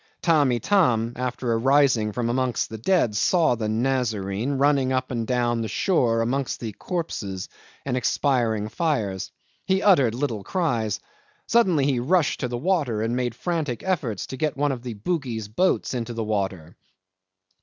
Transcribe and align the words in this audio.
Tamb' 0.23 0.51
Itam, 0.53 1.13
after 1.15 1.53
arising 1.53 2.11
from 2.11 2.27
amongst 2.27 2.71
the 2.71 2.79
dead, 2.79 3.15
saw 3.15 3.53
the 3.53 3.69
Nazarene 3.69 4.53
running 4.53 4.91
up 4.91 5.11
and 5.11 5.27
down 5.27 5.61
the 5.61 5.67
shore 5.67 6.21
amongst 6.21 6.59
the 6.59 6.71
corpses 6.71 7.47
and 7.85 7.95
the 7.95 7.99
expiring 7.99 8.67
fires. 8.67 9.29
He 9.67 9.83
uttered 9.83 10.15
little 10.15 10.43
cries. 10.43 10.99
Suddenly 11.45 11.85
he 11.85 11.99
rushed 11.99 12.39
to 12.39 12.47
the 12.47 12.57
water, 12.57 13.03
and 13.03 13.15
made 13.15 13.35
frantic 13.35 13.83
efforts 13.83 14.25
to 14.25 14.37
get 14.37 14.57
one 14.57 14.71
of 14.71 14.81
the 14.81 14.95
Bugis 14.95 15.47
boats 15.49 15.93
into 15.93 16.15
the 16.15 16.23
water. 16.23 16.75